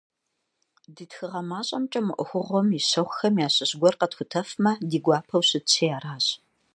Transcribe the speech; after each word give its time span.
Ди 0.95 1.05
тхыгъэ 1.09 1.41
мащӏэмкӏэ 1.49 1.99
мы 2.05 2.13
ӏуэхугъуэм 2.15 2.67
и 2.79 2.81
щэхухэм 2.87 3.35
ящыщ 3.47 3.71
гуэр 3.79 3.95
къэтхутэфмэ, 3.99 4.71
ди 4.89 4.97
гуапэу 5.03 5.43
щытщи 5.47 5.85
аращ. 5.97 6.25